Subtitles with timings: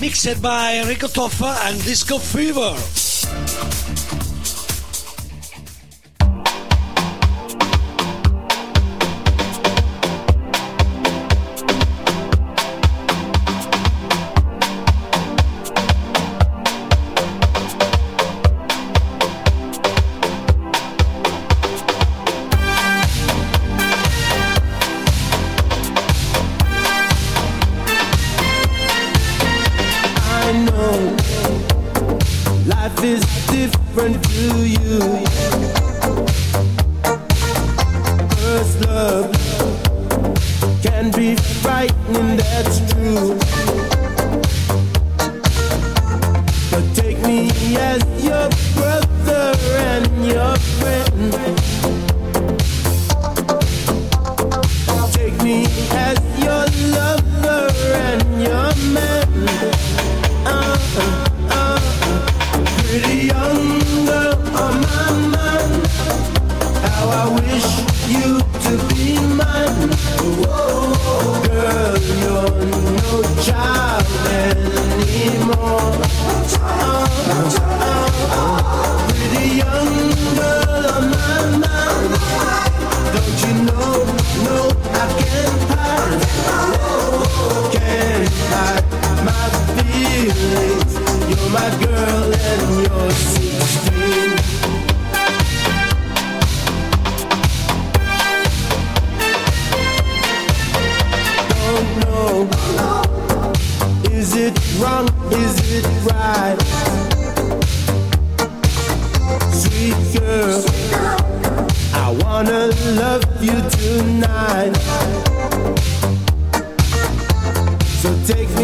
[0.00, 3.87] mixed by Enrico Toffa and Disco Fever.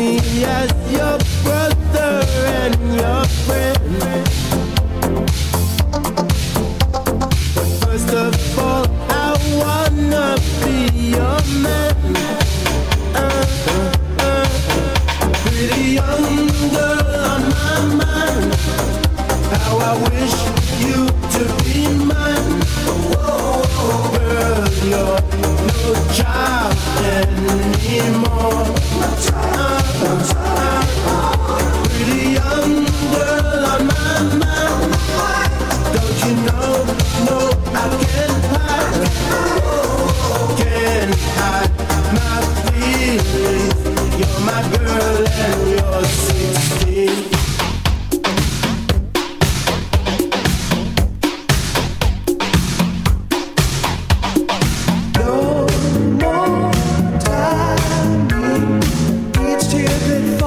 [0.06, 4.43] as your brother and your friend.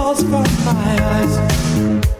[0.07, 2.16] falls from my eyes.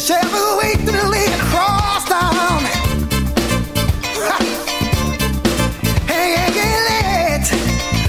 [0.00, 2.64] The sheriff was weak to the lead across town.
[6.08, 7.44] hey, hey, hey, let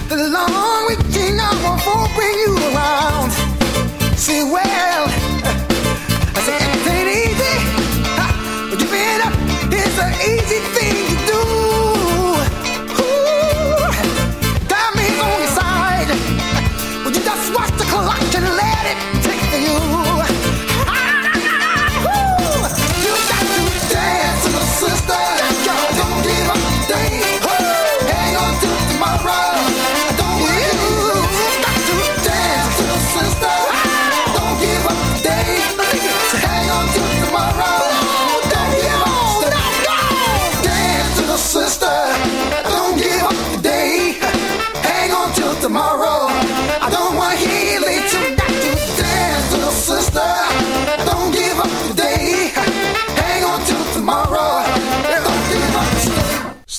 [0.08, 3.32] the long reaching arm of hope bring you around.
[4.16, 5.04] See, well,
[6.32, 7.56] I said, it ain't easy,
[8.70, 9.36] but you been up,
[9.68, 10.61] it's an easy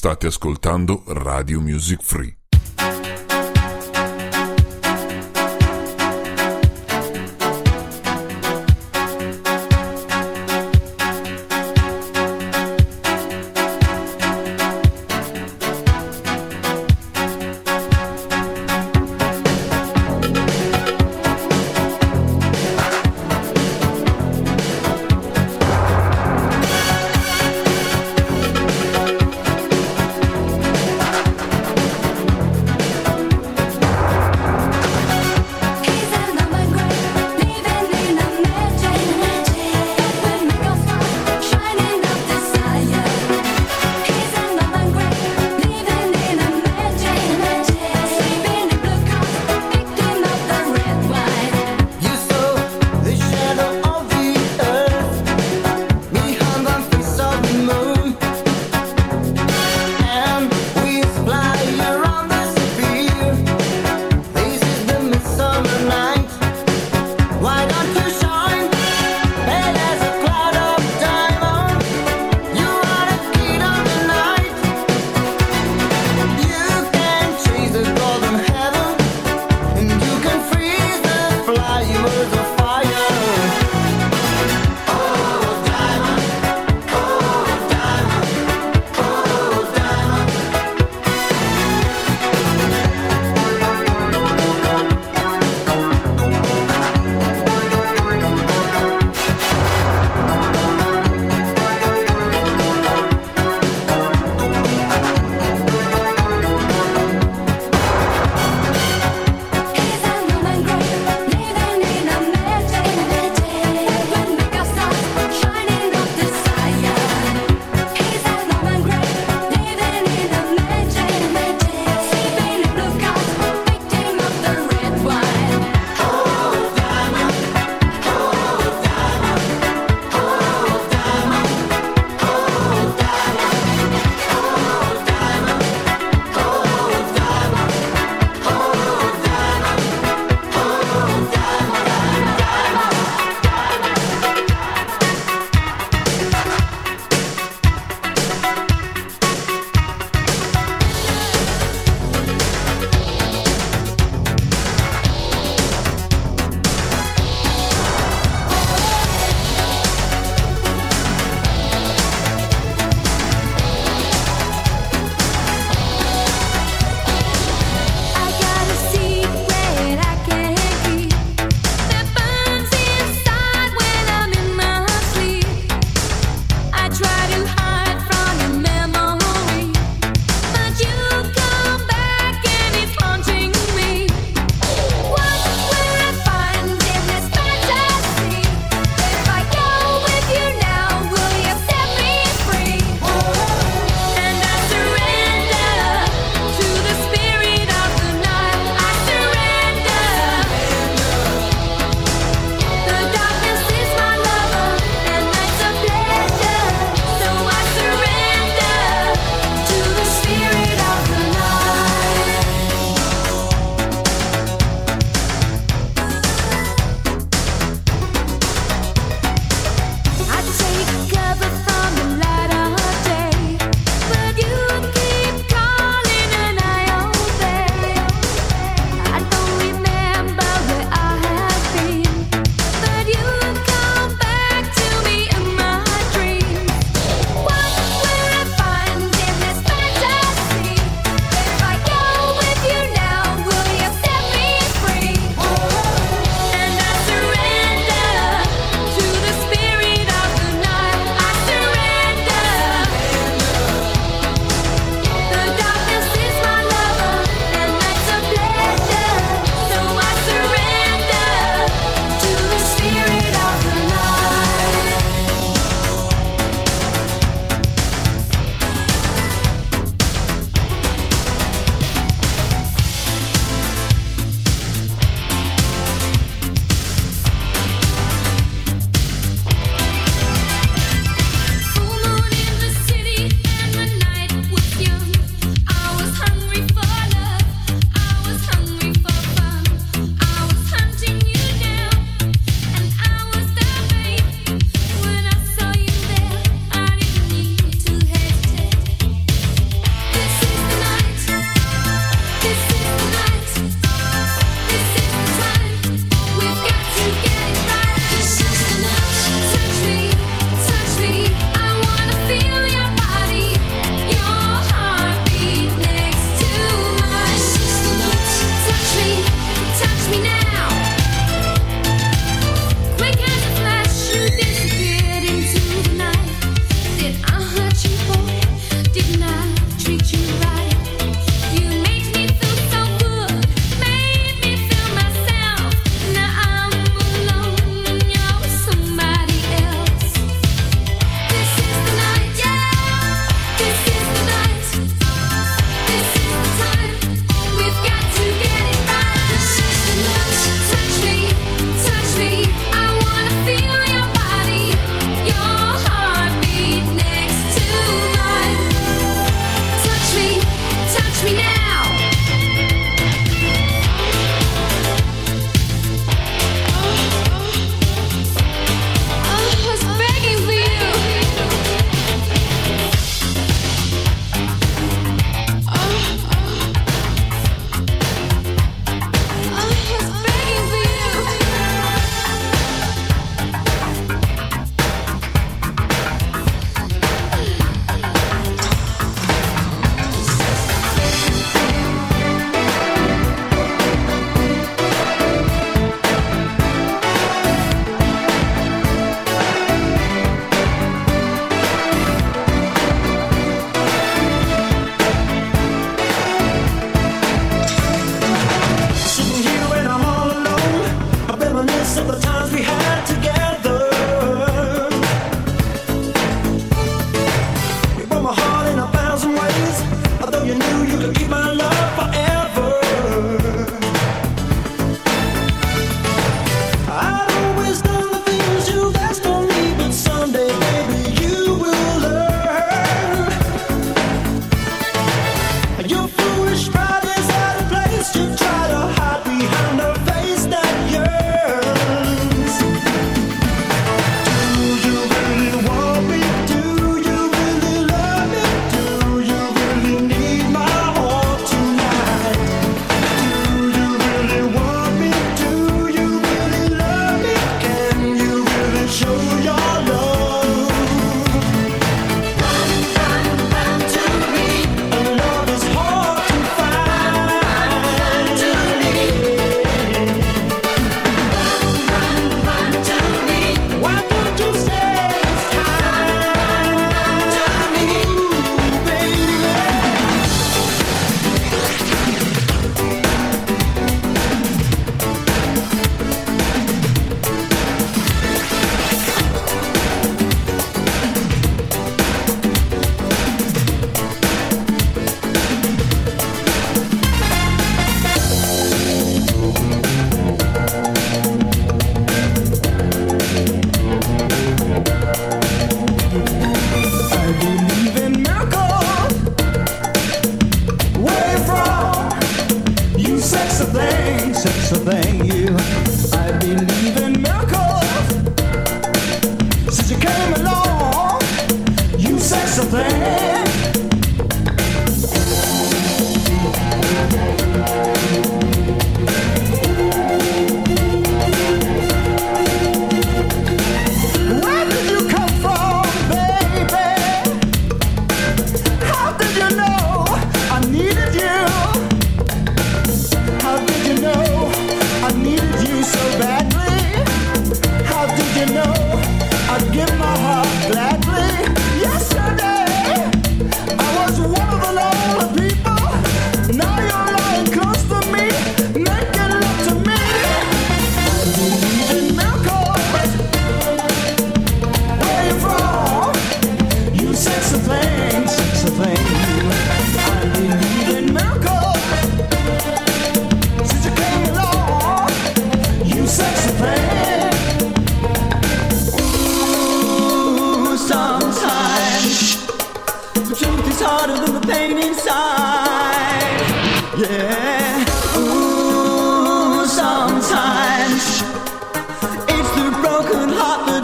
[0.02, 2.41] State ascoltando Radio Music Free.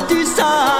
[0.06, 0.77] do ça.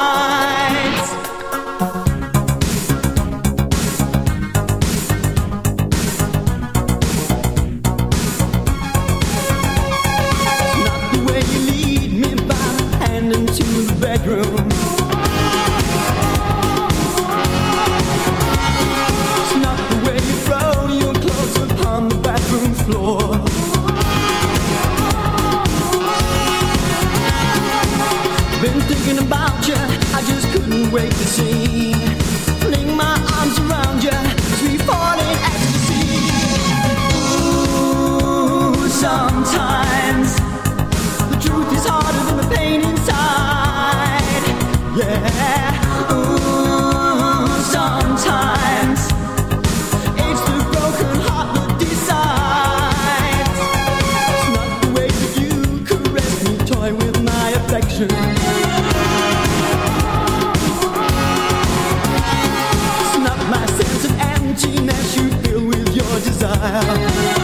[66.58, 67.37] smile.